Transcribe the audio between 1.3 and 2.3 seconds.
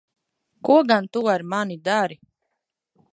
ar mani dari?